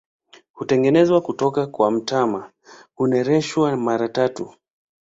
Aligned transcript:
Hutengenezwa 0.53 1.21
kutoka 1.21 1.67
kwa 1.67 1.91
mtama, 1.91 2.51
hunereshwa 2.95 3.77
mara 3.77 4.09
tatu. 4.09 4.53